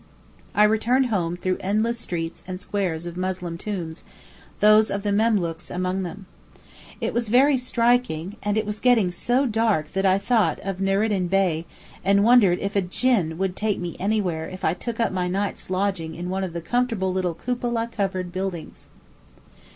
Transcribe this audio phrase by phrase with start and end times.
[0.55, 4.03] I returned home through endless streets and squares of Moslem tombs,
[4.59, 6.25] those of the Memlooks among them.
[6.99, 11.27] It was very striking; and it was getting so dark that I thought of Nurreddin
[11.27, 11.67] Bey,
[12.03, 15.69] and wondered if a Jinn would take me anywhere if I took up my night's
[15.69, 18.87] lodging in one of the comfortable little cupola covered buildings.